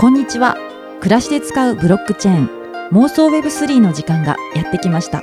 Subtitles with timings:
[0.00, 0.56] こんにちは。
[1.00, 2.48] 暮らしで使うブロックチェーン
[2.92, 5.22] 妄想 Web3 の時間がやってきました。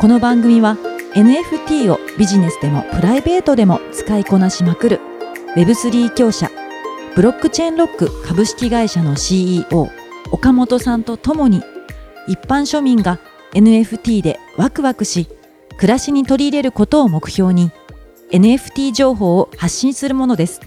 [0.00, 0.76] この番組は
[1.16, 5.00] NFT をビジネスでもプライベートでも使いこなしまくる
[5.56, 6.52] Web3 強者
[7.16, 9.88] ブロックチェーンロック株式会社の CEO
[10.30, 11.60] 岡本さんとともに
[12.28, 13.18] 一般庶民が
[13.54, 15.26] NFT でワクワクし
[15.78, 17.72] 暮らしに取り入れることを目標に
[18.30, 20.60] NFT 情報を発信するものです。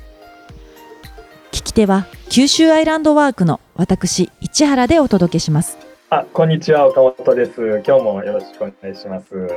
[1.78, 5.78] 手は九州アイランドワークの私市原でお届けします
[6.10, 7.84] あ、こんにちは、岡本です。
[7.86, 9.48] 今日もよろしくお願いします。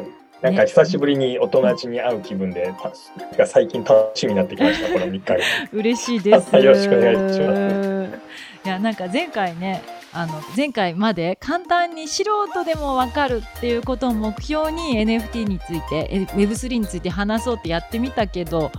[0.43, 2.93] なんか久しぶりにお友達に会う気分で、た
[3.25, 5.37] なんか最近楽しみになってきました、 この3日が。
[5.73, 8.21] 嬉しいです よろしくお願いします
[8.67, 9.83] いやなんか前回ね
[10.13, 18.71] あの前回まで簡単に素人でも分かるっていうことを目標に NFT についてえ Web3 について話そうってやってみたけど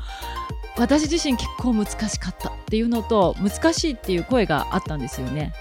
[0.82, 5.54] 私自身結構難しかったっていうのと難しいっていう声があったんですよね。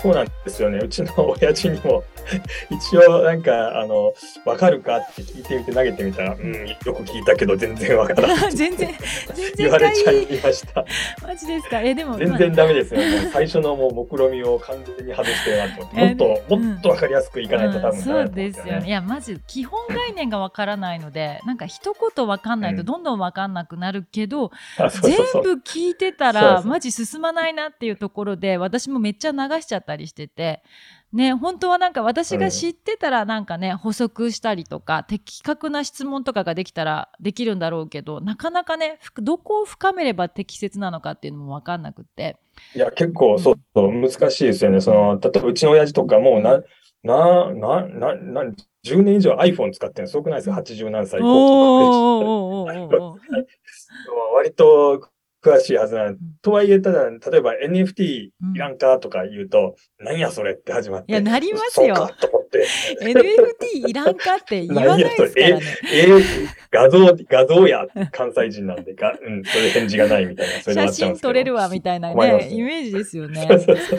[0.00, 0.78] そうなんですよね。
[0.78, 2.04] うちの親父にも
[2.70, 4.12] 一応なんか、あの、
[4.44, 8.52] わかるかって聞いてみて投げてみたら、うん、よく聞いたけど全然わからない。
[8.52, 8.88] 全然
[9.34, 10.84] 全言然われちゃいました。
[11.26, 11.80] マジですか？
[11.80, 13.00] えでも全然ダメですよ。
[13.00, 16.16] もう最初のもう目論みを完全に外してるなともっ
[16.48, 18.86] と、もっとわかりやすくいかないと多分ダメだとそうですよね。
[18.86, 30.62] いやまず基本概念がわからないのでなんか一言わかんないとうんどんどんわかんなくなるけど、うそうそう全部聞いてたらマジ進まないなっていうところで私もめっちゃ流しちゃったりしてて。
[31.10, 42.36] ね、本当はなんか私が知ってたらなんかね、補足したりとか的確な質問とかができたらできるんだろうけどなかなかねふどこを深めれば適切なのかっていうのも分かんなくって
[42.74, 44.80] いや、結構、そうそう、難しいですよね。
[44.80, 46.60] その、例えば、うちの親父とかも、な、
[47.02, 48.42] な、な、な、な、
[48.84, 53.18] 10年以上 iPhone 使ってるのすごくないですか ?80 何歳後おーおーおーおー
[54.34, 55.08] 割と
[55.48, 61.12] 詳しいはずなんんとはいえ、ただ、例えば NFT いうんらんかとか言うと、なんやそれって始まって。
[61.12, 62.66] いやなりますよそうかと思って。
[63.02, 65.62] NFT いらんかって言わないですからね。
[65.92, 73.60] えー、画像、画像や、関西人なんでか、うん、それ返事がないみたいな、それ写真撮れるわみたいなねイメージですよねそう。
[73.60, 73.98] そうそう。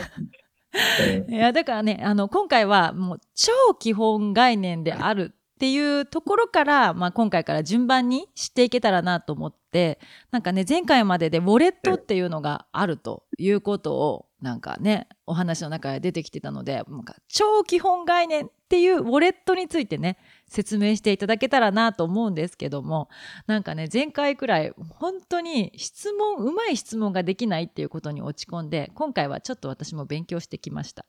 [1.30, 10.00] んいやだからねあの今回はもう超基本概念であるっていうところから、まあ、今回から順番に知っていけたらなと思って
[10.30, 20.16] なんかね前回まででウォレットっていうのがあるということをなんかねお話の中で出てきてたのでなんか超基本概念っていうウォレットについてね
[20.48, 23.10] 説明していただけたらなと思うんですけども
[23.46, 31.04] なんかね前回くらい本当に質問うまい質問ができないっていうことに落ち込んで今回はちょっと私も勉強してきました。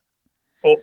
[0.62, 0.76] お、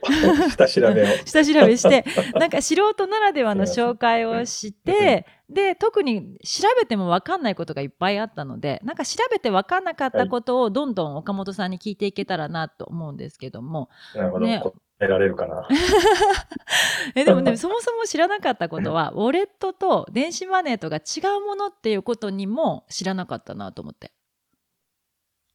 [0.49, 1.05] 下調べを。
[1.25, 14.45] 下調べしてなんか素人ならではの紹介をしてで特に調べても分かんないことがいっぱいあったのでなんか調べて分かんなかったことをどんどん岡本さんに聞いていけたらなと思うんですけどもなるほど。
[14.45, 14.61] ね
[14.99, 15.67] 答えられるかな。
[17.15, 24.11] えでもね そもそも知らなかったことはウォレットと電子マネーとが違うものっていうことにも知らなかったなと思って。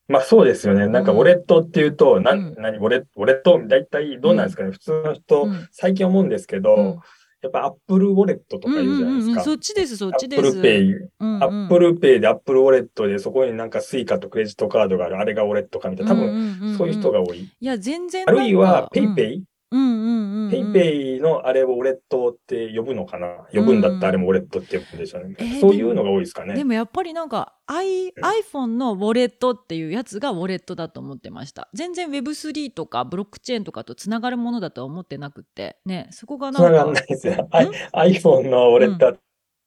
[0.08, 0.86] まあそうですよね。
[0.88, 2.38] なんか、うんウォレットっていうと、なうん。
[2.50, 3.60] ん、何、ウォレウォレット？
[3.66, 4.70] 大体どうなんですかね？
[4.70, 5.68] 普通の人、うん。
[5.72, 6.98] 最近思うんですけど、うん。
[7.42, 9.42] やっぱアップルウォレットとか言うじゃないですか。
[9.42, 10.56] そっちですそっちアップです。
[10.56, 11.42] ルペイ、うんうん。
[11.44, 16.12] アップルペイでアップルウォレットでそこになんかスイカとクレジットカードがある、あれがウォレットかみたいな。
[16.12, 17.38] 多分、そういう人が多い。
[17.40, 20.50] いや全然あるいは、ペイペイイ、うんうんうんうん。
[20.50, 23.46] ペイペイのあれをウォレットって呼ぶのかな？
[23.52, 25.34] 呼ぶんだったらあれもウォレットって呼ぶんでしょうね。
[25.38, 26.54] えーそういうのが多いですかね。
[26.54, 31.68] でもやっぱりなんか i iPhone のウォレットっていうやつがウォレットだと思ってました。
[31.74, 35.78] 全然 Web3 とかブロックチェーンとかとつながるものだとは思ってなくて。
[35.84, 36.68] ねそこがなんか。
[36.68, 37.48] 繋がんないですよ。
[37.50, 39.14] IPhone のウォレットは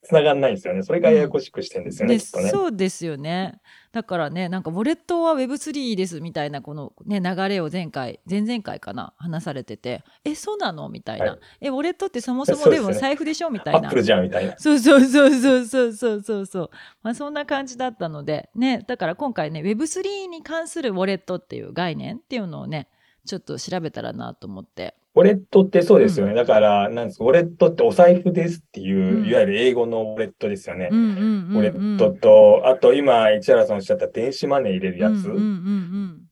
[0.02, 0.82] 繋がんないんですよね。
[0.82, 2.50] それがややこしくしてるんですよね、できっとね。
[2.50, 3.60] そうですよね
[3.90, 10.88] だからねなんかウォレットは Web3 ですみたいなこのね流れを前回前々回かな話されててえそうなの？
[10.88, 13.50] みたいな、はいえウォレットってそもそもでも財布でしょ？
[13.50, 14.54] みたいなアップルじゃんみたいな。
[14.58, 16.70] そうそうそうそうそうそうそうそう。
[17.02, 22.88] まあそんな感じだったので、ね、だから今回ね、Web3 に関するウォレットっていう概念っていうのをね、
[23.26, 24.94] ちょっと調べたらなと思って。
[25.18, 26.34] ウォレットってそうですよね。
[26.34, 30.90] だから、なんですか、ウォレットってお財布ですっていう、うんいわゆる英語のウォレットですよね。
[30.92, 31.20] うんうんうん、う
[31.54, 31.56] ん。
[31.56, 35.12] ウォレットと、あと今、市原さんおっしゃった電子マネー入れるやつ。
[35.12, 36.22] うんうんうん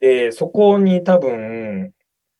[0.00, 1.90] で、そこに多分、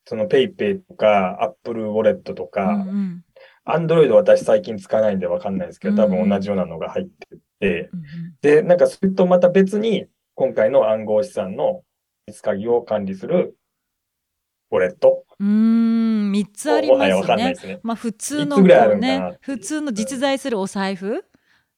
[0.07, 2.51] その PayPay とか、 Apple Wallet とうん。
[2.51, 3.25] か、うんうん
[3.71, 8.03] アンドロイド私最近使わないんでわかんないですけど、多うん分同じようなのが入ってて、うん
[8.41, 11.83] で、なんかそれとまた別に、今回の暗号資産の
[12.27, 13.58] 密鍵を管理する
[14.71, 15.25] ウォレット。
[15.39, 15.47] うん。
[15.47, 17.61] うーん、3つありますねかんないで。
[17.61, 17.81] すね。
[17.83, 21.25] まあ普通のね、普通の実在するお財布、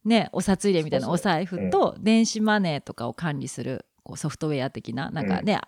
[0.04, 5.60] ね、お札入れみたいなお財布と電子マネーとかを管理するこうソフトウェア的な、なんかね、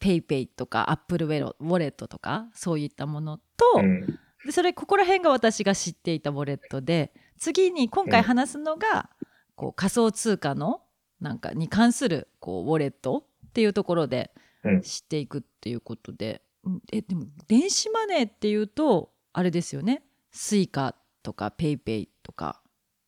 [0.00, 3.44] PayPay とか Apple ウォレットとかそういったものと、
[3.76, 9.08] うんでそれここら辺が私が知っていたウォレットで次に今回話すのが、
[9.54, 10.80] こう仮想通貨の
[11.20, 14.32] なんかに関するこうウォレットっていうところで
[14.64, 16.51] うん知っていくっていうことで、うん
[16.92, 20.04] えでも電子マネーっていうとあれですよね。
[20.30, 22.62] Suica とか PayPay とか、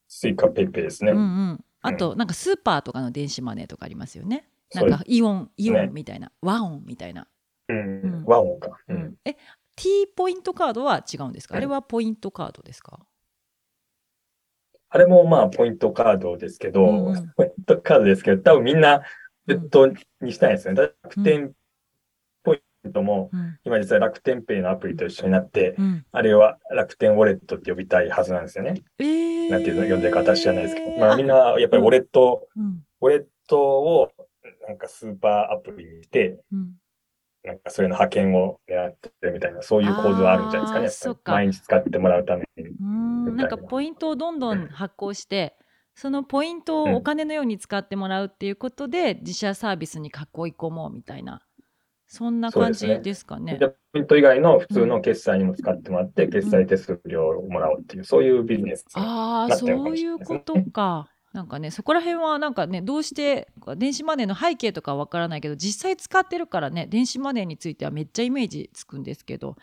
[0.08, 1.12] Suica PayPay ですね。
[1.12, 1.22] うんう
[1.52, 4.48] ん、あとなんかスーパーとかの電子マネーとかありますよね。
[4.74, 5.86] なんかイオンイオね。
[5.86, 7.28] ンみたいな、 WAON みたいな、
[7.68, 7.76] うん。
[7.76, 8.24] うん。
[8.24, 8.78] ワンオンか。
[8.88, 9.00] ううん。
[9.02, 9.36] んえ
[9.76, 11.58] T ポイントカードは違うんですか、うん。
[11.58, 13.06] あれはポイントカードですか？
[14.88, 17.32] あれもまあポイントカードですけど、うんうん。
[17.36, 19.02] ポイントカードですけど、多分みんな
[19.46, 20.82] 別途にしたいんですよね。
[21.02, 21.52] 楽天
[22.84, 23.58] ポイントも、うん。
[23.64, 28.82] 今実は楽天ペイのアプリと一緒になって、うん、あれは楽天ウォレットって呼びたいはずなんですよね。
[28.98, 30.98] えー、なんていうの呼んでるか私知らないですけど。
[30.98, 32.82] まあみんな、なやっぱりウォレット、うん。
[33.00, 34.10] ウォレットを
[34.68, 36.72] なんかスーパーアプリにして、うん、
[37.44, 41.16] なんかそれの派遣を狙ってるみたいな、そういう構図はあるんじゃないですかね。
[41.22, 41.32] か。
[41.32, 42.76] 毎日使ってもらうために。
[43.26, 43.32] な。
[43.32, 45.56] なんかポイントをどんどん発行して
[45.94, 50.14] そのポイントをお金のように使ってもらうっていうことで、自社サービスに囲い
[50.52, 51.40] 込もうみたいな
[52.14, 53.58] そんな感じですかね。
[53.58, 58.92] でポイント以外の普通の決済にも使ってもらって、決済手数料をもらおうっていう、そういうビジネスね。
[58.94, 61.08] ああそういうことか。
[61.32, 69.56] なんかねそこら辺はなんかねどうして電子マネーの背景とかはわからないけど実際使ってるからね電子マネーについてはめっちゃイメージつくんですけど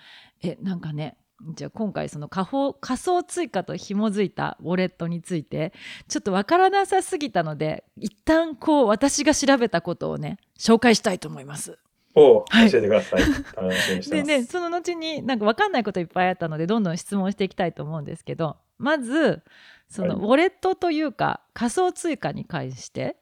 [0.44, 1.16] えなんかね
[1.56, 5.72] じゃあ今回その仮想仮想通貨と紐づいたウォレットについて
[6.10, 11.80] ちょっとわからなさすぎたので一旦こう私が調べたことをね紹介したいと思います。
[12.16, 13.22] をはい教えてください。
[13.22, 14.28] 楽しみにしてでます。
[14.28, 19.44] ねその後になんか分かんないこといっぱいあったのでどんどん質問していきたいと思うんですけどまず
[19.90, 23.18] そのはいウォレットというか仮想通貨に関して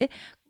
[0.00, 0.08] え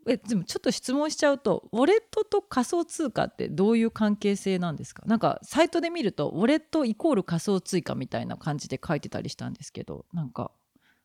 [0.08, 5.02] えでもちょっと質問しちゃうとウォレットと仮想通貨ってどういう関係性なんですか？
[5.06, 10.52] なんかサイトで見るとウォレットイコール仮想通貨みたいな感じで書いてたりしたんですけどなんか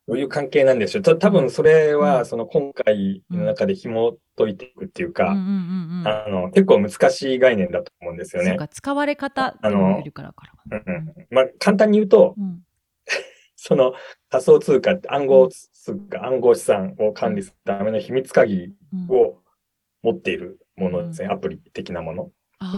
[0.07, 1.01] どういう関係なんでしょう。
[1.03, 8.49] た多分それうんは、その今回の中で紐解いていくっていうか、うんうんうんうんあの、結構難しい概念だと思うんですよね。
[8.49, 10.03] そうか使われ方あの
[11.29, 12.61] まあ、簡単に言うと、うん
[13.63, 13.93] その
[14.29, 19.37] 仮想通貨って暗号通貨、暗号資産を管理するための秘密鍵うんを
[20.01, 21.27] 持っているものですね。
[21.27, 22.31] アプリ的なもの。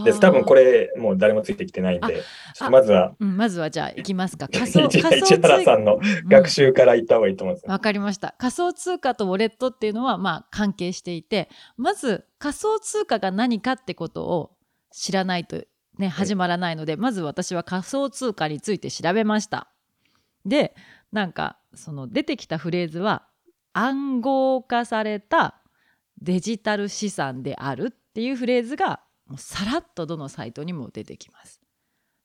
[0.03, 0.19] です。
[0.19, 2.24] 多分これ、もう誰もついてきてないんで、
[2.69, 4.47] まずは、うん、まずはじゃあ行きますか。
[4.51, 7.71] 仮想市原さんのうんうん学習から言った方がいいと思うんですよ。
[7.71, 8.35] わかりました。
[8.38, 14.51] 仮想通貨とウォレットっていうのはまあ関係していて、まず仮想通貨が何かってことを
[14.91, 15.63] 知らないと
[15.97, 19.69] ね始まらないので、まず私は仮想通貨について調べました。
[20.45, 20.75] で、
[21.12, 23.27] なんかその出てきたフレーズは
[23.74, 25.62] 暗号化された
[26.21, 29.01] デジタル資産であるっていうフレーズが
[29.33, 31.59] もうさらっとどのサイトにも出てきます。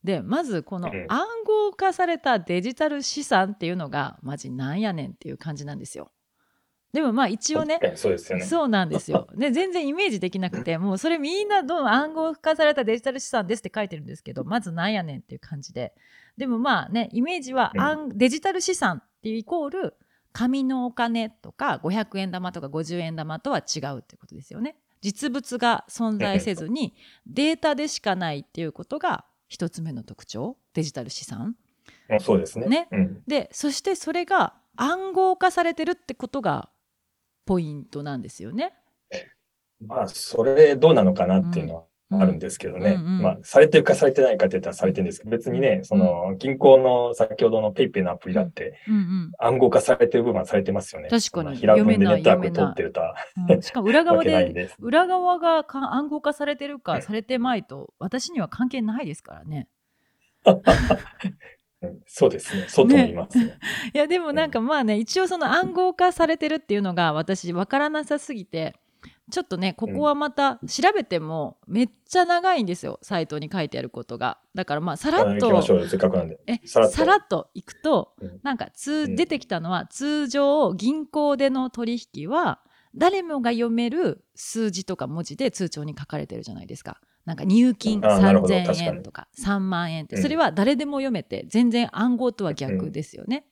[0.05, 6.13] でまずこのうん暗号化されたデジタル資産っていうのがマジなんやねんっていう感じなんですよ。
[6.93, 8.45] でもまあ一応ねそうですよね。
[8.45, 9.27] そうなんですよ。
[9.35, 15.95] で全然イメージできなくてもうそれみんなどん暗号化されたデジタル資産ですって書いてるんですけどまずなんやねんっていう感じで
[16.37, 19.95] でもまあねイメージは、うん暗デジタル資産っていうイコール
[20.33, 24.77] 紙のお金とか500円玉とか50円玉とは違うってことですよね。
[25.01, 26.95] 実物が存在せずに
[27.27, 31.57] データでしかないっていうことが一つ目の特徴デジタル資産。
[32.21, 32.67] そうですね。
[32.67, 33.23] ねうん。
[33.27, 36.71] でそしてそれが暗号化されてるってことが
[37.47, 38.75] ポイントなんですよね。
[39.81, 42.93] まあ、それどうなのかなっていうのはあるんですけどね。
[42.93, 51.09] うんうんうんまあ、されてるかされてないかって言ったらされてるんですけど、別にね、その、銀行の先ほどの PayPay のアプリだって、うんうん暗号化されてる部分はされてますよね。
[51.09, 53.15] 確かに平文でネットワーク読めない通ってるとは
[53.49, 54.77] うんしかも裏わ側でです。
[54.81, 59.69] 裏側がか暗号化されてるうんかされてまいと私には関係ないですからね。
[60.47, 60.51] う
[61.87, 62.65] んそうですね。
[62.69, 63.59] そうとも言いますね。
[63.95, 68.75] いやでもなんかまあね一応その暗号化されてるっていうのが私分からなさすぎて
[69.31, 74.39] ちょっとねここはまた調べてもめっちゃ長いんですよサイトに書いてあることが。
[74.55, 75.89] だからまあさらあっと行きましょうよ。
[75.89, 76.39] せっかくなんで。
[76.47, 82.61] えさらっといくとうんなんか通うん出てきたのは通常銀行での取引は
[82.95, 87.01] 誰もが読める数字とか文字で通帳に書かれてるじゃないですか。
[87.25, 93.45] なんか入金あなるほど3000確かに円とか3万円ってうんそれは誰でも読めて全然暗号とは逆ですよね。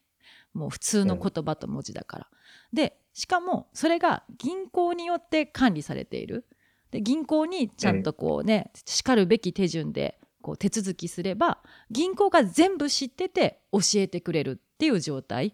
[0.54, 2.26] もう普通の言葉と文字だから。
[2.72, 6.44] でしかもそれが銀行によって管理されている。
[6.90, 11.58] で銀行にちゃんとこうね、しかるべき手順でこう手続きすれば
[11.90, 15.52] 銀行が全部知ってて教えてくれるっていう状態っ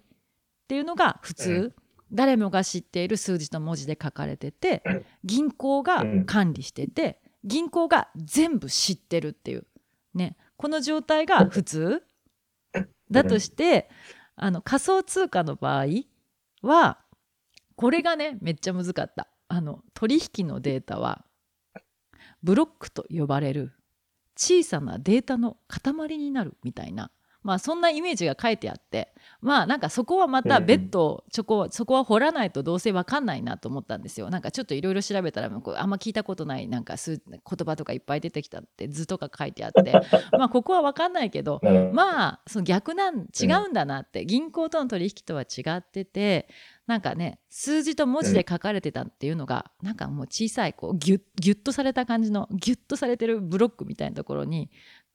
[0.67, 1.75] ていうのが普通、うん。
[2.11, 5.05] 誰もが知っている数字と文字で書かれててうん。
[5.23, 9.67] 銀行が管理してて銀行が全部知ってるっていう
[10.15, 12.03] ねこの状態が普通。
[13.09, 13.89] だとして
[14.35, 15.87] あの仮想通貨の場合
[16.63, 16.99] は
[17.83, 19.27] これがねめっちゃ難かった。
[19.49, 21.25] あの取引のデータは
[22.43, 23.73] ブロックと呼ばれる
[24.37, 27.11] 小さなデータの塊になるみたいな
[27.43, 34.31] まあそんなイメージが書いてあってまあなんかそこはまた別途そこそこは掘らないとどうせ分かんないなと思ったんですよ。
[34.31, 39.93] なんかちょっといろいろ調べたらあんま聞いたことないなんか数言葉とかいっぱい出てきたって図とか書いてあって。
[40.39, 41.61] まあここは分かんないけど
[41.93, 46.49] まあその逆なん違うんだなって銀行との取引とは違ってて
[46.87, 54.71] なんかね数字と文字で書かれてたっていうのが、なんかもう小さいこうギュッギュッとされた感じのギュッとされてるブロックみたいなところに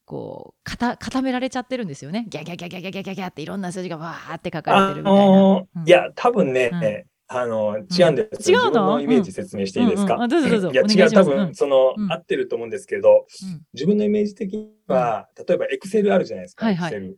[0.06, 2.26] こう固められちゃってるんですよね。
[2.30, 5.22] ギャギャギャギャギャギャギャギャっていろんな数字がわーって書かれてるみたいな。
[5.22, 13.26] あのーうん、いや多分ね、うん、あの違うんです、うん、違うのイメージ説明していいですか、どううぞいや違う多分その、合ってると思うんですけど、
[13.74, 17.18] 自分のイメージ的には、例えばエクセルあるじゃないですか、エクセル。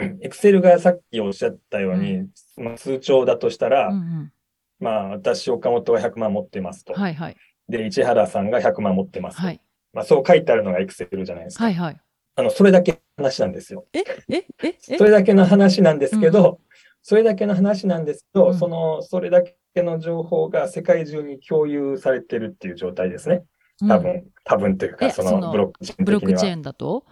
[0.00, 4.32] エクセルがさっきおっしゃったように、まあ、通帳だとしたら、うんうん、
[4.78, 6.94] まあ私岡本は100万持ってますと。
[6.94, 7.36] はいはい、
[7.68, 9.46] で市原さんが100万持ってますと。
[9.46, 9.60] はい
[9.92, 11.64] まあ、そう書いてあるのがエクセルじゃないですか。
[11.64, 12.00] はいはい。
[12.36, 13.86] あの、それだけの話なんですよ。
[13.92, 16.58] えええそれだけの話なんですけど、うん、
[17.02, 23.42] それだけの話なんですけど、うん、その、それだけの情報が世界中に共有されてるっていう状態ですね。
[23.88, 27.04] 多分、うん、多分というか、そのブロックチェーンブロックチェーンだと、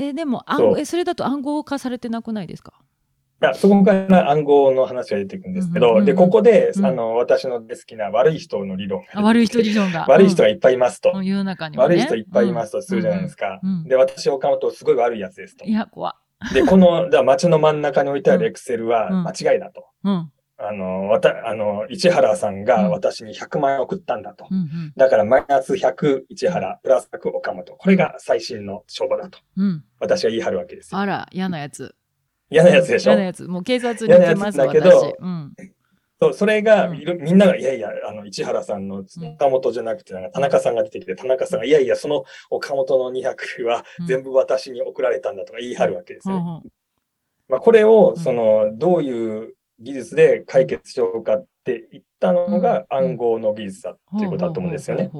[0.00, 2.72] え、でも暗え、それだと暗号化されてなくないですか？
[3.40, 9.22] や、そこから暗号の話が出てくるんですけど、うんうんうん、で、ここで、あの、私の大好きな悪い人の理論が。
[9.22, 10.04] 悪い人理論が。
[10.08, 11.22] 悪い人がいっぱいいますと。
[11.22, 13.60] 世の中には、ね、悪い人いっぱいいますとするじゃないですか。
[13.62, 15.64] うんうん、で、私、岡本、すごい悪いやつですと。
[15.64, 16.16] いや、怖
[16.52, 19.86] で、この、じゃ街の真ん中に置いてあるエクセルは間違いだと。
[20.04, 24.46] うん、あの、わた、あの、市原さんが私に100万円送ったんだと。
[24.50, 27.76] うんうん、だからマイナス100市原、プラス100岡本。
[27.76, 29.38] これが最新の相場だと。
[29.56, 31.00] うん、私は言い張るわけですよ。
[31.00, 31.94] あら、嫌なやつ。
[32.50, 33.12] 嫌なやつでしょ？
[33.12, 33.44] 嫌なやつ。
[33.44, 35.54] もう警察に行きますだけど、うん、
[36.20, 39.04] そうそれが、うん、みんなが、いやいや、あの、市原さんの
[39.36, 46.36] 岡本じゃなくて、田中さんが出てきて、田中さんが、いやいや、その岡本の200は全部私に送られたんだとか言い張るわけですよ。
[46.36, 46.70] うん、
[47.48, 55.10] まあ、これを、その、どういう技術で解決しようかって言ったのが暗号の技術だっていうことだと思うんですよね。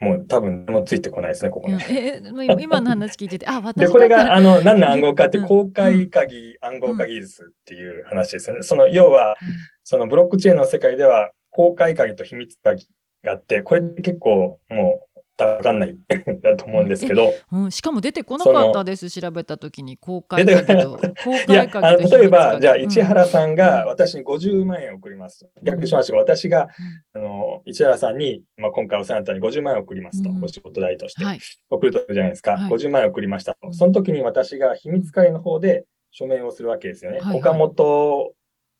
[0.00, 1.78] もう多分もうついてこないですね、ここね。
[1.88, 2.20] え
[2.60, 8.62] 今の話聞いてて、あ、私で、これが、あの、何の暗号かって、公開鍵暗号化技術っていう話ですよね。
[8.62, 9.36] その、要は、
[9.82, 12.86] そのブロックチェーンの世界では、公開鍵と秘密鍵
[13.22, 15.03] があって、これ結構も
[15.38, 15.96] う、わかんない。
[16.42, 19.10] だと思うんですけど、うん、しかも出てこなかったです。
[19.10, 21.00] 調べた時に公開鍵と公
[21.46, 26.68] 開鍵と例えばじゃあ市原さんが私に50万円送ります逆しましょう私が、
[27.12, 31.24] あの市原さんに、まあ、今回お世話になったに50万円送りますと、お仕事代として、
[31.70, 38.34] 送るとじゃないですか、はい、50万円送りましたと、その時に私が秘密会の方で署名をするわけですよね、岡本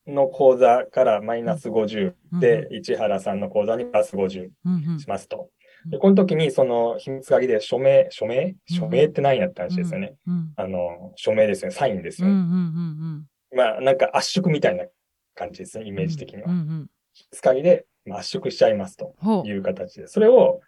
[0.06, 4.50] の口座からマイナス50で、市原さんの口座にプラス50
[4.98, 5.48] しますと。
[5.86, 8.54] で、この時にその秘密鍵で署名、署名？
[8.66, 10.14] 署名って何やった話ですよね。
[10.56, 11.74] あの、署名ですよね。
[11.74, 12.34] サインですよね。
[13.54, 14.84] まあ、なんか圧縮みたいな
[15.34, 15.86] 感じですね。
[15.86, 16.48] イメージ的には。
[17.12, 19.14] 秘密鍵で圧縮しちゃいますと
[19.46, 20.06] いう形で。
[20.08, 20.60] それを、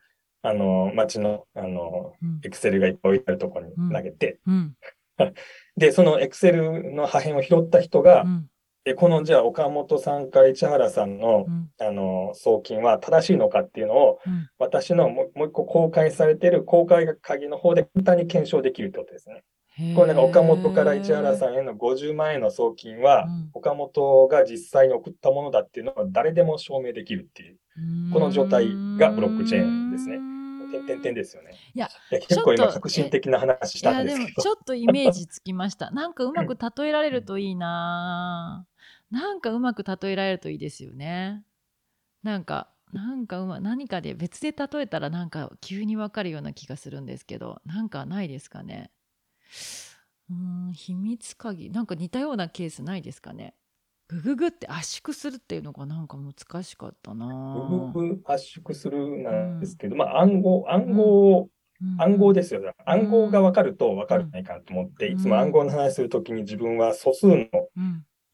[0.42, 2.12] あの、街の、あの、
[2.44, 4.38] エクセルがいっぱい置いてあるところに投げて、
[5.76, 8.24] で、そのエクセルの破片を拾った人が、
[8.86, 19.42] で、このじゃあ岡本さんから市原さんの、うん、あの送金は正しいのかっていうのを、うん、私のもう一個公開されている公開鍵の方で簡単に検証できるってことですね。
[19.96, 27.58] これなんか岡本から市原さんへの50万円の送金は、うん、岡本が実際に送ったものだっていうのは誰でも証明できるっていう、
[28.12, 30.18] この状態がブロックチェーンですね。
[30.76, 31.52] 点点点ですよね。
[31.74, 34.18] いや、結構今革新的な話したんですけど。
[34.18, 35.90] いやでもちょっとイメージつきました。
[35.90, 38.66] なんかうまく例えられるといいな。
[39.10, 41.44] なんかうまく例えられるといいですよね。
[42.22, 48.90] なんかなんかうま何かで別で例えたらなんか急にわかるような気がするんですけどなんかないですかね。
[50.30, 51.70] うん秘密鍵。
[51.70, 53.54] なんか似たようなケースないですかね。
[54.08, 57.26] グググって圧縮するっていうのがなんか難しかったな
[57.92, 67.46] グググ圧縮するなんですけど、うん、まあ暗号暗号、うん、暗号ですよ、暗号が分かると分かるないかなと思って、うん、いつも暗号の話するときに自分は素数の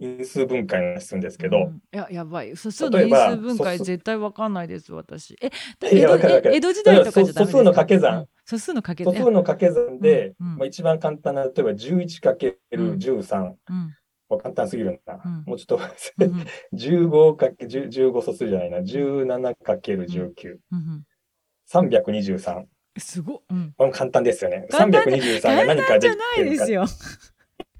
[0.02, 13.96] 因数分解のするんですけど、うん、いややばい素数の因数分解絶対わかんないです私え江戸時代とかじゃ素数の掛け算、素数の掛け算素数の掛け算で、まあ、一番簡単な例えば 11×13、うん
[14.32, 15.20] もう簡単すぎるな。
[15.22, 18.78] うんもうちょっと、うんうん 15かけ、10 15素数じゃないな。
[18.78, 20.56] 17かける19。
[20.72, 21.04] うんうん
[21.70, 22.64] 323。
[22.98, 23.40] すごっ。
[23.50, 24.66] うん簡単ですよね。
[24.70, 26.72] 簡単323が何かでき簡単じゃないです。
[26.72, 26.86] よ。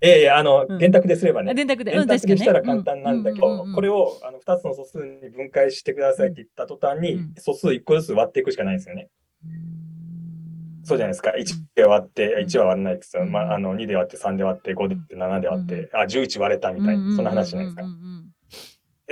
[0.02, 0.78] いやいや、あの、うん。
[0.78, 1.54] 電卓ですればね。
[1.54, 1.92] 電卓で。
[1.92, 7.35] 電卓でしたら簡単なんだけど、これを、をあの2つの素数に分解してくださいって言った途端に、うん。
[7.38, 9.09] 素数1個ずつ割っていくしかないんですよね。
[9.44, 10.85] うん。
[10.85, 11.35] そうじゃないですか。
[11.38, 12.47] 1で割って、うん。
[12.47, 13.23] 1は割らないですよ。
[13.23, 13.30] うん。
[13.30, 17.71] まあ、あの、2で割って、3で割って、5で割って、7で割って、あ、11割れたみたいな、そんな話じゃないで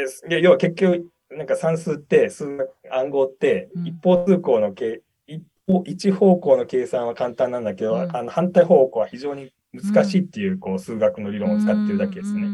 [0.08, 0.28] すか。
[0.28, 8.16] で要は結局、なんか算数って、数学暗号ってうん、一方通行の計、一方、一方向の計算は簡単なんだけど、うん。
[8.16, 12.48] あの、反対方向は非常に難しいっていう、こう、数学の理論を使ってるだけですね。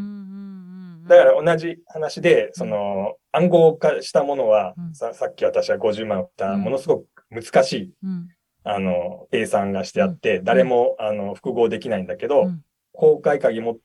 [1.08, 4.94] だから同じ話で、その暗号化したものは、うん。
[4.94, 8.28] ささっき私は50万売った、うんものすごく難しい、うん。
[8.64, 12.62] あの、計算がしてあって、誰も、あの、複合できないんだけど、うん。
[12.92, 13.78] 公開鍵も、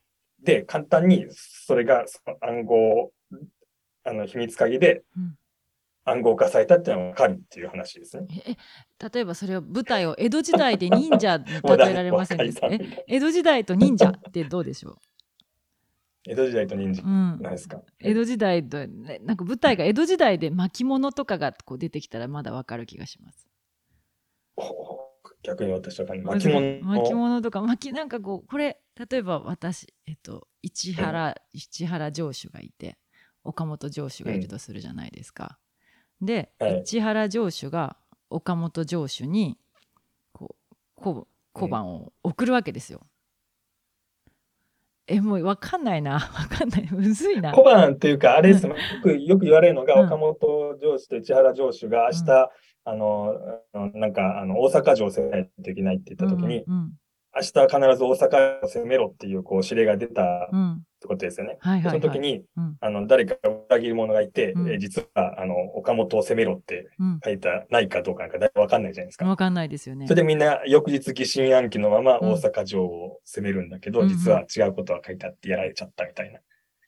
[0.44, 3.12] で、簡単に、それが、その暗号、
[4.04, 5.36] あの、秘密鍵でうん
[6.04, 8.26] 暗号化されたっていうのがわかるっていう話ですね。
[8.46, 8.56] え
[9.14, 14.98] 例えばそれを舞台を江戸時代で忍者に例えられませんですかえ江戸時代と忍者ってどうでしょ
[16.28, 17.40] 江戸時代と忍者う、うん。
[17.42, 17.82] なんですか？
[18.00, 23.48] 江戸時代と、ね、なんか舞台が江戸時代で巻物とかがこう出てきたらまだわかる気がします。
[24.58, 25.00] お
[25.44, 28.80] 逆に私は巻物巻物とか巻なんかこうこれ
[29.10, 32.98] 例えば私えっと市原、市原城主がいて
[33.44, 35.58] 岡本城主がいるとするじゃないですか。
[36.22, 36.82] で、はい。
[36.86, 37.98] 市原城主が
[38.30, 39.58] 岡本城主に
[40.32, 43.02] こう小小判を送るわけですよ。
[45.08, 46.14] えもうわかんないな。
[46.16, 46.88] わかんない。
[46.92, 47.52] むずいな。
[47.52, 48.68] 小判っていうか、あれです。
[48.68, 50.06] うよ、よくよく言われるのが、うん。
[50.06, 52.50] 岡本上司と市原上司が明日、
[52.86, 53.36] あの、
[53.74, 56.94] あのなんか、あの、大阪城を攻めないといけないって言った時に、うん
[57.34, 60.50] 明日は必ず大阪を攻めろっていう、こう、指令が出たっ
[61.00, 61.58] てことですよね。
[61.62, 62.02] はいはいはい。
[62.02, 69.26] その時に、うんあの、誰かが裏切り者がいて、うんえー実は、あの、岡本を攻めろってうん書いた、ないかどうかなんか、だいぶわかんないじゃないですか。
[69.26, 70.08] わかんないですよね。
[70.08, 76.40] それでみんな、翌日疑心暗鬼のままうん大阪城を攻めるんだけど、うん実は違うことが書いてあってやられちゃったみたいな。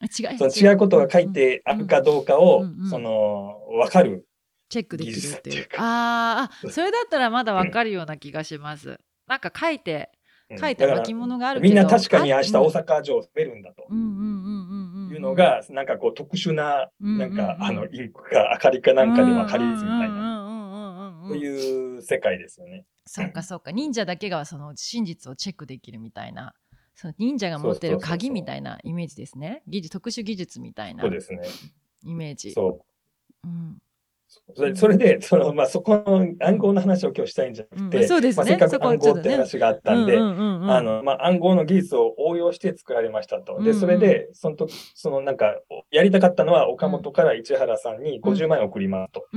[0.02, 4.28] あ違いその違うことが書いてあるかどうかを、その、わかる。
[4.68, 5.68] チェックできるっていう。
[5.70, 9.00] かあーあ、それだったらまだわかるような気がします。
[9.28, 10.23] なんか書いて、うん
[10.58, 11.62] 書いた巻物がある。
[11.62, 13.84] みんな確かに明日あ大阪城を攻めるんだと。
[13.84, 22.86] いうのが、なんかこう特殊な、うんなんか、あの、インクか明かりかなんかで分かりやすいみたいな、なそういう世界ですよね。
[23.06, 23.72] そうかそうか。
[23.72, 26.54] 忍者だけがその真実をチェックできるみたいな。
[26.96, 29.63] その忍者が持ってる鍵みたいなイメージですね。
[29.68, 31.42] 技術特殊技術みたいなそうですね。
[32.06, 32.52] イメージ。
[32.52, 32.86] そ
[33.44, 33.48] う。
[33.48, 33.78] うん
[34.56, 38.08] それそれで、その、まあ、そこの暗号の話を今日したいんじゃなくて、うん。
[38.08, 38.43] そうですね。
[38.43, 40.72] まあ、せっかく暗号って話があったんで、うんうんうんうん。
[40.72, 43.62] あの、まあ、暗号の技術を応用して作られましたと。
[43.62, 45.56] で、それで、その時、そのなんか、
[45.91, 49.28] やりたかったのは、岡本から市原さんに50万円送りますと。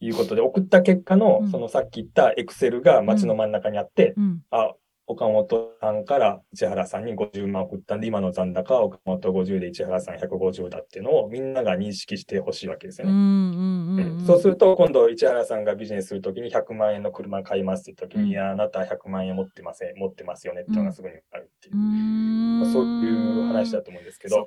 [0.00, 1.50] いうことで、送った結果のう、ん。
[1.50, 4.40] そのさっき言ったエクセルが街の真ん中にあって、うん。
[4.50, 4.74] あ、
[5.10, 13.12] 岡本さんから市原さんに50万送ったんで、今の残高は岡本50で市原さん150だっていうのをみんなが認識してほしいわけですよね。
[13.12, 14.24] うんうんうんうん。
[14.24, 18.30] そうすると、今度、市原さんがビジネスするときに100万円の車買いますって言ったときに、うん。
[18.30, 21.74] いや、あなたは100万円持ってません、持ってますよねっていうのがすぐにわかるっていう。
[21.74, 22.60] う、ん。
[22.60, 24.46] まあそういう話だと思うんですけど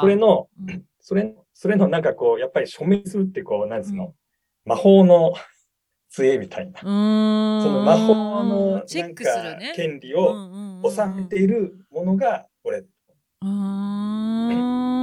[0.00, 0.84] それの、うん。
[1.00, 4.14] それ、それのなんかこう、やっぱり署名するってこう、なんつうの、
[4.64, 5.34] 魔法の
[6.14, 14.94] 杖みたいな、その魔法のチェッなんクするねか権利うんを収めているものが、これ、うーん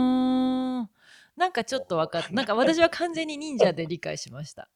[1.35, 2.31] なんかちょっと分かった。
[2.31, 4.69] なんか私は完全に忍者で理解しました。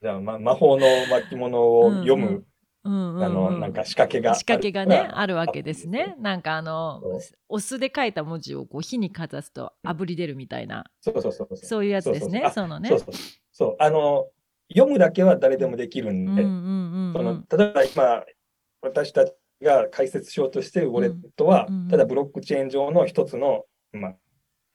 [0.00, 2.44] じゃあ、ま、魔法の巻物を読む、
[2.84, 6.16] うんあの、なんか仕掛けが仕掛けがね、あるわけですね。
[6.18, 11.56] なんかあのそ、お酢で書いた文字をこう火にかざすと炙り出るみたいな、そうそうそうそう。
[11.58, 12.40] そういうやつですね。
[12.40, 12.50] ね。
[12.50, 13.14] そうそう。
[13.52, 13.76] そう。
[13.78, 14.28] あの、
[14.72, 17.46] 読むだけは誰でもできるんで、うんうんうんそのうん。
[17.50, 18.24] 例えば今、
[18.82, 21.88] 私たちが解説しようとしているウォレットは、うんうん。
[21.88, 24.14] ただブロックチェーン上の一つの、まあ、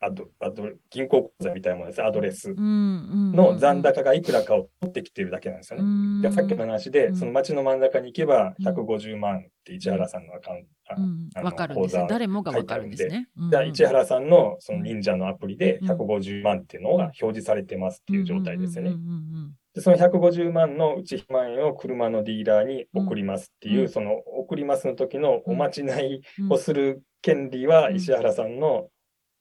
[0.02, 2.04] アドアド銀行口座みたいなものです。
[2.04, 6.22] アドレスのの残高がいくらかを取ってきてるだけなんですよね。
[6.22, 7.16] でさっきの話で、うん。
[7.16, 13.30] その街の真ん中に行けば、うん150万って市原さんのアカウント、あうん、かるんで誰もがわかるんですね。
[13.50, 18.92] じゃあ、市原原さんのその忍者のアプリでうん150万っていうのが表示されてますっていう状態ですよね。
[18.92, 18.96] うん。
[18.98, 23.90] うんうんで、その150万のうち100万円を車のディーラーに送りますっていう、うん。
[23.90, 26.54] その送りますの時のおまじないうん。
[26.54, 28.88] をする権利はうん石原さんの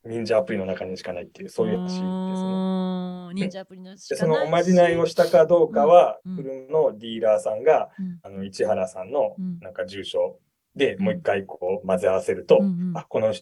[0.04, 3.34] 忍者アプリの中にしかないっていう、そういう話ですね。
[3.34, 6.36] 忍者アプリのしで、かないそのおまじないをしたかどうかは、うん。
[6.36, 8.18] 車のディーラーさんが、うん。
[8.22, 9.60] あの、市原さんのうん。
[9.60, 10.40] なんか住所
[10.74, 11.04] でうん。
[11.04, 12.58] もう一回こう混ぜ合わせると、
[12.94, 13.32] あ、この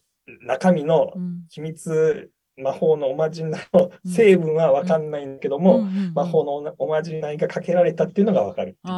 [0.43, 1.11] 中身の
[1.49, 5.83] 秘密、魔法のおまじないの成分はわかんないんだけども、
[6.15, 8.93] 魔法のおまじないがかけられたっていうのがわかるっていう。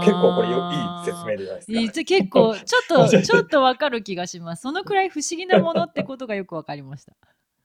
[0.00, 2.04] 結構これいい説明でないですか。
[2.04, 4.62] 結構、ちょっと、 ちょっとわかる気がします。
[4.62, 7.14] そのくらい不思議なものってことがよくわかりました。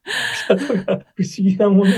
[0.48, 1.04] 不思
[1.38, 1.92] 議なもの、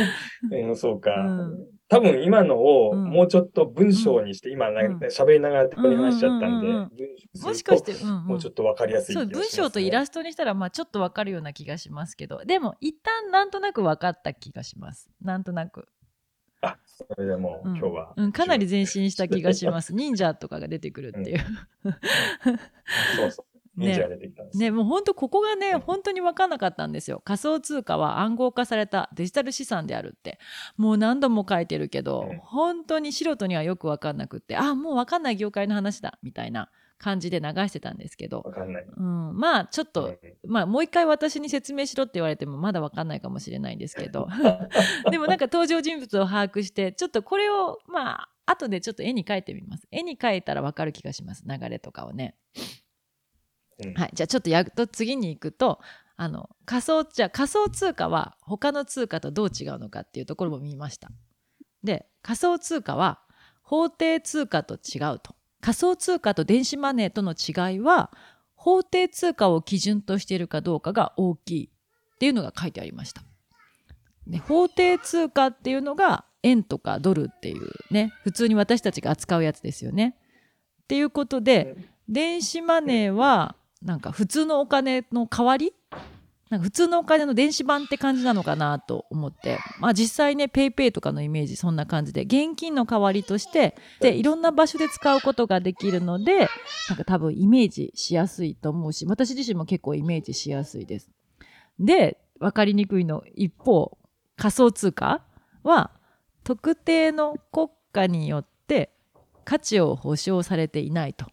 [0.52, 1.12] えー、そうか。
[1.16, 7.10] うん多分今のをもうちょっと文章にして、今喋りながらここに話しちゃったんで、
[7.42, 15.10] もしかして、もうちょっとわかりやすい、そう文章とイラストにしたらまあちょっとわかるような気がしますけどでも一旦なんとなく分かった気がします。
[15.22, 15.90] なんとなく。
[16.62, 19.92] あそれでも今日は、うん、かなり前進した気がします。
[19.94, 21.40] 忍者とかが出てくるっていう、
[23.18, 23.51] そうそう
[23.82, 24.18] ね、
[24.54, 27.22] ね、もう本当ここがね、本当に分かんなかったんですよ。
[27.26, 30.40] 仮想通貨は暗号化されたデジタル資産であるって。
[30.78, 36.70] もう何度も書いてるけど、うん、本当に素人にはよく分かんなくって、あ、もう分かんない業界の話だ、みたいな
[37.02, 38.44] 感じで流してたんですけど。
[38.98, 40.16] うん、まあ、ちょっと、
[40.48, 44.28] まあ、もう一回私に説明しろって言われてもまだ分かんないかもしれないんですけど。
[45.10, 49.88] でもなんか登場人物を把握して、ちょっとこれを、まあ、後でちょっと絵に描いてみます。
[49.92, 51.44] 絵に描いたら分かる気がします。
[51.48, 52.36] 流れとかをね。
[53.96, 55.80] はい、じゃあちょっとやっと次に行くと
[56.18, 61.10] あの仮想じゃ仮想通貨は他の通貨とどう違うのかっていうところも見ました。
[61.84, 63.22] で仮想通貨は
[63.64, 68.12] 法定通貨と違うと仮想通貨と電子マネーとの違いは
[68.56, 73.24] 法定通貨を基準としているかどうかが大きいっていうのが書いてありました。
[74.28, 80.16] で法定通貨っていうのが円とかドルっていうね普通に私たちが扱うやつですよね。
[80.84, 85.74] っていうことで電子マネーはなんか普通のお金の代わり？
[86.50, 96.50] なんか普通のお金の電子版って感じなのかなと思って、まあ、実際ね PayPay とかのイメージそんな感じで現金の代わりとしてでいろんな場所で使うことができるので
[96.90, 101.10] なんか多分イメージしやすいと思うし私自身も結構イメージしやすいです。
[101.80, 103.98] で分かりにくいの一方
[104.36, 105.24] 仮想通貨
[105.64, 105.92] は
[106.44, 108.92] 特定の国家によって
[109.46, 111.28] 価値を保証されていないと。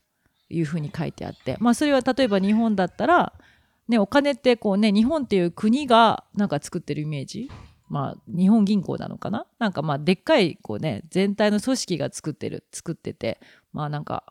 [0.51, 3.33] いうふうに書いてあって、まあ、それは例えば日本だったら、
[3.89, 7.51] ね、お金ってこうね日本っていう国がなんか作ってるイメージ。
[7.91, 9.47] まあ日本銀行なのかな。
[9.59, 13.41] なんかまあでっかいこうね全体の組織が作ってる作ってて
[13.73, 14.25] まあなんか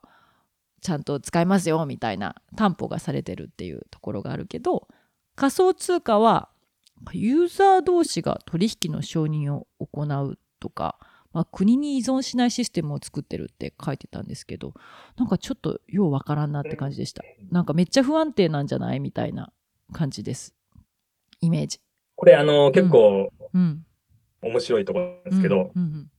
[0.81, 4.87] ちゃんと使いますよみたいな担保がされてるっていうところがあるけど
[5.35, 6.49] 仮想通貨は
[7.11, 10.97] ユーザー同士が取引の承認を行うとか
[11.33, 14.73] まあ、国に依存しないシステムを作ってるって書いてたんですけど
[15.17, 17.23] なんかちょっとようわからんなって感じでした。
[17.51, 19.51] なんかめっちゃ不安定なんじゃないみたいな
[19.93, 20.55] 感じです。
[21.41, 21.79] イメージ。
[22.15, 23.85] これあの結構、うん、
[24.41, 26.09] 面白いところですけど、うんうんうん、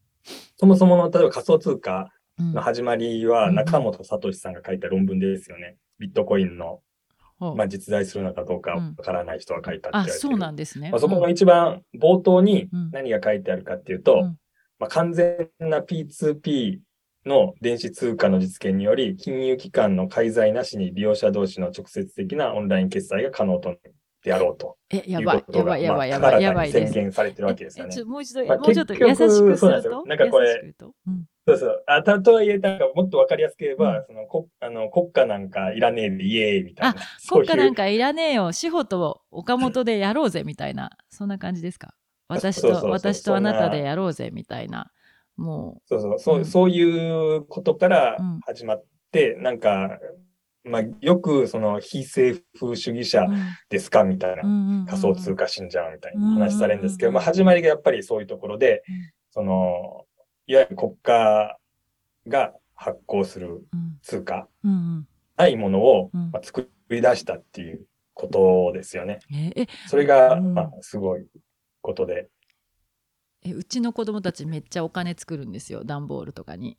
[0.56, 6.80] そもそもの例えば仮想通貨の始まりは中本聡さんが書いた論文ですよね、ビットコインの
[7.40, 14.32] まあ、実在するのかどうかわからない人が書いたって言われてる、うん、あそうなんですね、まあ、そこの一番冒頭に何が書いてあるかっていうと、
[14.78, 16.78] まあ、完全な P2P
[17.26, 23.76] の電子通貨の実現により、金融機関の介在なしに利用者同士の直接的なオンライン決済が可能と
[24.22, 24.76] であろうと。
[24.90, 26.72] え、やばい、やばい、やばい、やばい、やばい。
[26.72, 28.04] 宣言されてるわけですよね。
[28.04, 30.04] もう一度、もうちょっと優しくすると？
[30.06, 30.74] なんかこれ、
[31.46, 31.84] そうそう。
[31.86, 37.00] あ、たとはいえ、なんかもっとわかりやすければ、そのこあの国家なんかいらねえでイエーイみたいな。
[37.28, 38.52] 国家なんかいらねえよ。
[38.52, 41.94] 志保と岡本でやろうぜみたいな、そんな感じですか？
[42.28, 44.90] 私と私とあなたでやろうぜみたいな。
[45.36, 45.88] もう。
[45.88, 49.98] そうそう、そう,、そういうことから始まって、うん、なんか、
[50.64, 53.26] まあ、よくその非政府主義者
[53.70, 58.82] ですか、みたいな、仮想通貨信者みたいな話されるんですけど、まあ、始まりがやっぱりそういうところで、
[59.30, 60.04] その、
[60.46, 61.56] いわゆる国家
[62.26, 63.66] が発行する
[64.02, 64.48] 通貨、
[65.36, 69.20] ないものを、まあ、作り出したっていうことですよね。
[69.86, 71.26] それが、まあ、すごい
[71.88, 72.28] ことで。
[73.42, 75.84] えうちの子供たちめっちゃお金作るんですよ。
[75.84, 76.76] 段ボールとかに。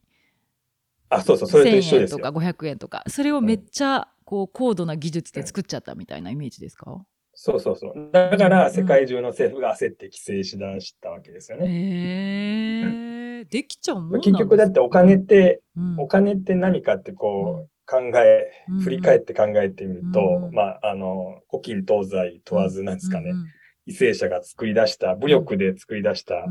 [1.09, 2.17] あそうそうそれと一緒ですよ。
[2.19, 3.03] 1000円とか500円とか。
[3.07, 8.09] それをめっちゃこう高度な技術で作っちゃったみたいなイメージですか、うん、そうそうそう。
[8.11, 11.65] だから世界中の政府が焦って規制しだしたわけですよね。
[11.65, 18.51] へ、えー、できちゃうもん結局だってお金って、うん、お金って何かってこう、考え、
[18.83, 23.45] 振り返って考えてみると、うん、まあ、あの、古今東西問わずなんですかね、うんうん
[23.89, 26.45] 為政者が作り出した、武力で作り出した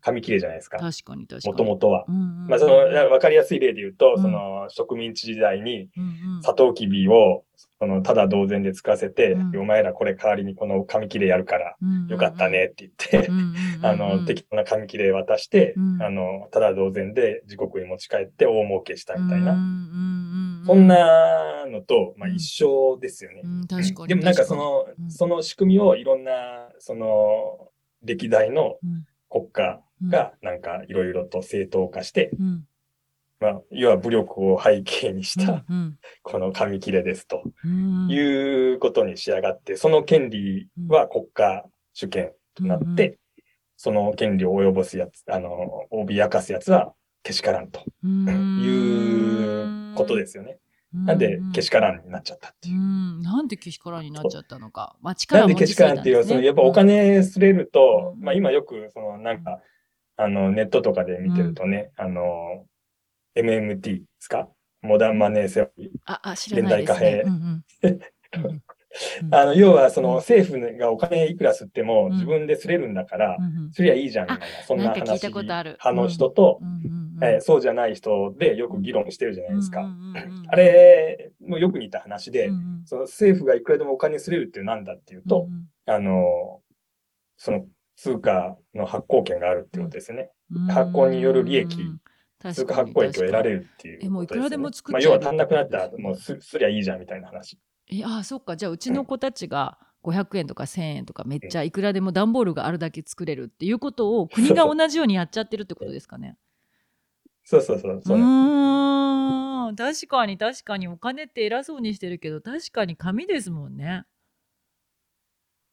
[0.00, 0.78] 紙切れじゃないですか。
[0.78, 1.52] 確かに確かに。
[1.52, 2.04] もともとは。
[2.08, 5.90] まあ、その、わかりやすい例で言うと、その、植民地時代に、
[6.42, 9.60] サトウキビをその、ただ同然で使わせて、うん。
[9.60, 11.76] お前らこれ代わりにこの紙切れやるから、
[12.08, 13.30] よかったねって言って、
[13.82, 16.02] あの、適当な紙切れ渡して、うん。
[16.02, 19.54] あの、ただ同然で自国に持ち帰って大儲けしたみたいな。
[20.66, 22.36] そんなのと、まあうん。
[22.36, 23.42] 一緒ですよね。
[24.06, 25.10] でもなんかその、うん。
[25.10, 27.70] その仕組みをいろんな、その、
[28.02, 29.06] 歴代のうん。
[29.30, 32.68] 国家がなんかいろいろと正当化して、うん
[33.40, 38.08] まあ、要は武力を背景にしたうんこの紙切れですとうん。
[38.08, 43.18] いうことに仕上がって、その権利は国家主権となって、
[43.76, 48.28] その権利を及ぼすやつ、あの、脅かすやつはけしからんとうん。
[48.62, 50.58] いうことですよね。
[50.94, 52.76] なんでけしからんになっちゃったっていう。
[52.76, 52.78] う。
[52.78, 53.20] ん。
[53.20, 54.96] なんでけしからんになっちゃったのか。
[55.02, 58.24] まあ、な力んでけしからんっていう、そのやっぱお金すれると、うん。
[58.24, 59.60] まあ今よく、そのなんか、
[60.16, 62.64] あの、ネットとかで見てるとね、あの、
[63.36, 64.48] MMT ですか？
[64.82, 65.90] モダンマネーセオリー。
[66.04, 67.22] あ、あ、知らないですね。
[67.82, 68.00] 現代貨
[68.44, 68.60] 幣
[69.32, 72.12] あの、要はそうんの政府がお金いくら吸ってもうん。
[72.12, 76.60] 自分ですれるんだからう、んすりゃいいじゃんみたいな、そんな話派の人と、
[77.22, 79.88] えーそうじゃない人でよく議論してるじゃないですか。
[80.48, 82.50] あれもよく似た話で、
[82.84, 85.48] その政府がいくらでもお金すれるっていうなんだっていうと、
[85.86, 86.60] あの、
[87.36, 87.66] その
[87.96, 90.30] 通貨の発行権があるってことですよね。
[90.52, 90.66] うん。
[90.66, 91.76] 発行による利益
[92.48, 93.58] うん通貨発行益を得られる。
[93.60, 97.58] るっていうえもういくらでも作っまあ、ちゃえる要は足んなくなったらもうすすりゃいいじゃんみたいな話。
[97.90, 98.56] え、あ、そっか。
[98.56, 106.36] じゃあ、うちの子たちが500円とか1000円とかめっちゃいくらでも段ボールがあるだけ作れるっていうことを国が同じようにやっちゃってるってことですかね。
[107.44, 107.96] そうそうそう。
[107.96, 109.76] うそうなんーん。
[109.76, 114.04] 確かに確かにお金って偉そうにしてるけど確かに紙ですもんね。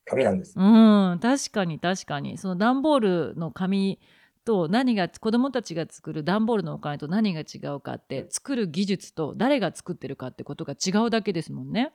[0.06, 0.54] 紙なんです。
[0.58, 2.38] うん、確かに確かに。
[2.38, 3.00] その段ボー
[3.32, 4.00] ルの紙
[4.44, 11.94] と何が子供たちが作る段ボールのお金と何が違うかって作る技術と誰が作ってるかってことが違うだけですもんね。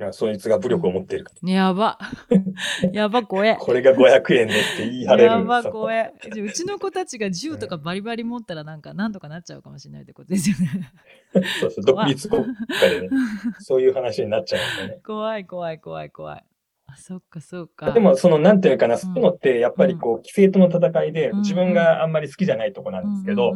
[0.00, 1.50] いやそいつが武力を持っているから。
[1.52, 1.98] やば。
[2.90, 3.56] やば怖え。
[3.60, 5.30] これが500円ですって言い張れる。
[5.30, 6.14] やば怖え。
[6.42, 10.90] うちの子たちが銃とかバリバリ持ったらなんかなんとかなっちゃうかもしれないってことですよね。
[11.60, 13.16] そうそう、独立国家でね、
[13.58, 15.00] そういう話になっちゃいますよね。
[15.04, 16.44] 怖い怖い怖い怖い。
[16.92, 17.92] あそっかそっか。
[17.92, 23.52] でも、その、なんていうかな、そういうのって、やっぱりこう、規制との戦いでうん、自分があんまり好きじゃないとこなんですけど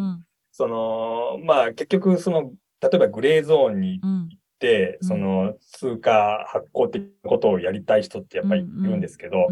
[0.52, 9.48] その、まあ、結局、その、例えばグレーゾーンに行うんって、うんその、通貨発行的なことをやりたい人ってやっぱりいるんですけど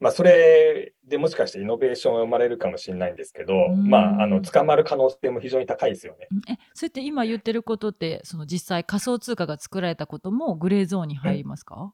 [0.00, 3.88] まあ、それでもしかしてイノベーションが生まれるかもしれないんですけど、うん。
[3.88, 6.28] まあ、あの、捕まる可能性も非常に高いですよね。
[6.30, 6.52] うん。
[6.52, 11.92] えそれって今言ってることってその実際仮想通貨が作られたこともグレーゾーンに入りますか、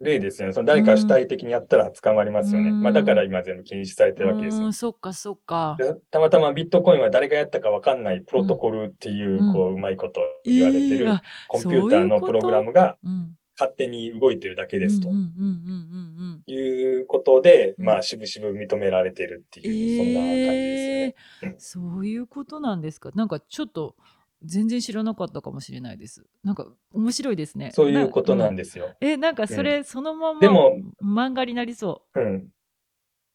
[0.00, 0.54] 例ですよね。
[0.54, 2.70] その誰か主体的にやったら捕まりますよね。
[2.70, 4.72] うんまあ、だから今全部禁止されてるわけですようーん。
[4.72, 5.76] そっかそっか。
[5.78, 11.06] でたまたまビットコインは誰がやったかわかんないプロトコルっていう、うんこう、うまいこと言われてる
[11.48, 19.74] コンピューターのプログラムがうん勝手に動いてるだけですとうんうんうんうんうんいうことで、うんまあ、渋々認められてるってうん。
[19.74, 21.14] いう、そんな感じですよね。
[21.42, 23.10] えーそういうことなんですか？
[23.16, 23.96] なんかちょっと
[24.44, 26.24] 全然知らなかったかもしれないです。
[26.44, 27.70] なんか面白いですね。
[27.74, 28.62] そういうことなんで。
[28.62, 28.94] ですよ。
[29.00, 32.48] え、なんかそれそのままでも漫画になりそうん。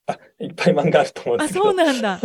[0.05, 1.39] あ、いっぱい漫画あると思うう。
[1.41, 1.65] あ、んですけど。
[1.65, 2.19] そうなんだ。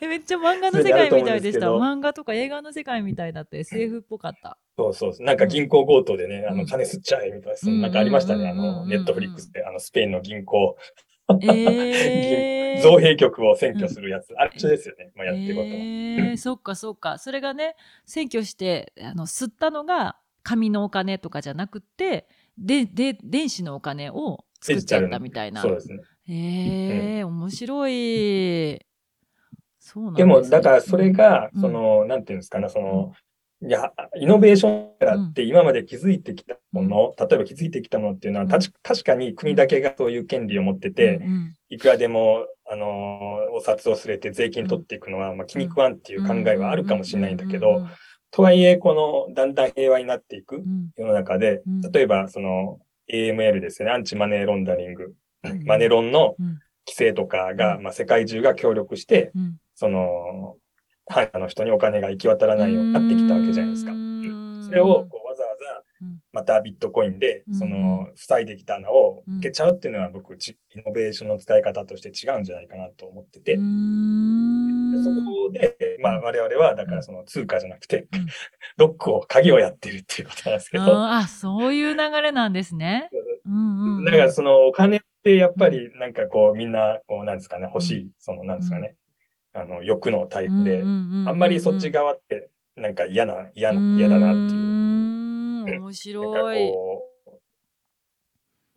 [0.00, 1.66] えめっちゃ漫画の世界みたいでした。
[1.66, 4.58] 漫画とか映画の世界みたいだって SF っぽかった。
[4.76, 5.22] そうそう。
[5.24, 8.48] なんか銀行強盗でね、あの、うん金吸っちゃえみたいな、そうんんなんかありましたね。
[8.48, 10.76] あの、ネットフリックスで、あの、スペインの銀行、
[11.42, 14.34] えー、造幣局を占拠するやつ。
[14.36, 15.10] あれ一緒ですよね。
[15.14, 15.74] まあ、やってることは。
[15.74, 17.18] えー、そっかそっか。
[17.18, 17.76] それがね
[18.08, 25.62] 占拠してあの吸ったのが紙のお金とかじゃなくってでで電子のお金を作っちゃったみたいな。
[25.62, 25.98] そうですね。
[26.28, 28.80] へえ面白い。
[29.78, 31.60] そうなんでも、だからそれが、うん。
[31.60, 33.12] その、なんていうんですかね、その、
[33.62, 42.88] いや、イノベーションって今まで気づいてきたもの、例えば気づいてきたものっていうのは、確かに国だけがそういう権利を持ってて、うんいくらでも、あのー
[43.52, 47.86] お札をすれて税金取っていくのは、まあ、気に食わんっていう考えはあるかもしれないんだけど、
[48.30, 48.94] とはいえ、こ
[49.28, 50.90] の、だんだん平和になっていくうん。
[50.96, 52.78] 世の中でうん、例えば、その、
[53.12, 56.58] AML ですね、アンチマネーロンダリング、うんマネロンのうん。
[56.86, 57.82] 規制とかが、うん。
[57.82, 59.56] まあ、世界中が協力して、うん。
[59.74, 60.56] その、
[61.10, 63.92] 犯人の人にお金が行き渡らないようになってきたわけじゃないですか。
[63.92, 64.64] うん。
[64.64, 73.60] それをこうわざわざうん、またビットコインでうん、その、塞いできた穴をうん消けちゃうっていうのは僕、ちイノベーションの使い方として違うんじゃないかなと思ってて、そ
[75.10, 78.26] こで、まあ我々は、だからその通貨じゃなくてうん、
[78.78, 83.10] ロックを、鍵をやってるっていうことなんですけど、あそういう流れなんですね。
[83.44, 84.04] うんうんうん。
[84.04, 88.94] だからそのお金ってやっぱりなんかこうみんな、こうなんですかね、欲しい、そのなんですかね、
[89.52, 94.60] あの欲のタイプで、あんまりそっち側ってなんか嫌な、嫌な、嫌だなっていう。
[95.64, 96.72] 面なん白かい。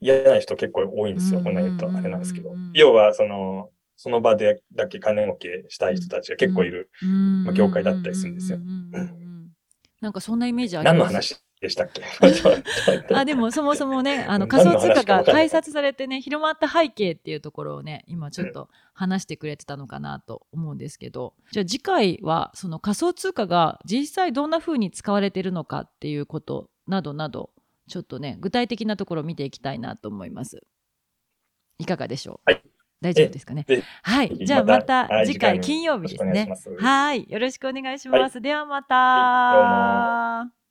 [0.02, 1.40] 嫌な人結構多いんですよ。
[1.40, 2.54] うんこんな言うとあれなんですけど。
[2.74, 6.90] 要は、その、その場でだけ金儲けしたい人たちが結構いる。
[7.46, 8.60] まあ業界だったりするんですよ
[10.02, 11.14] なんかそんなイメージあり何のます。
[11.14, 12.04] 話でしたっけ？
[13.16, 21.34] あでも そもそもねあの何仮想通貨が開発されてね広まった背景っていうところをね今ちょっと話してくれてたのかなと思うんですけど。
[21.52, 27.50] じゃあ次回はその仮想通貨が実際どんな風に使われてるのかっていうことなどなど
[27.88, 30.62] ちょっとね具体的なところを見ていきたいなと思います。
[31.80, 32.62] いかがでしょう、はい。
[33.02, 33.66] 大丈夫ですかね？
[34.04, 34.46] はい。
[34.46, 36.86] じゃあまたはい次回金曜日ですねよろしくお願いします。
[36.86, 37.26] はい。
[37.30, 40.63] よろしくお願いします、ではまた、はい